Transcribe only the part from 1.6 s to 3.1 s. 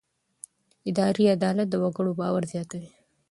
د وګړو باور زیاتوي.